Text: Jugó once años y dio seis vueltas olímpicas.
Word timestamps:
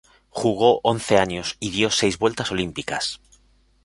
Jugó 0.31 0.79
once 0.81 1.19
años 1.19 1.57
y 1.59 1.69
dio 1.69 1.91
seis 1.91 2.17
vueltas 2.17 2.49
olímpicas. 2.51 3.21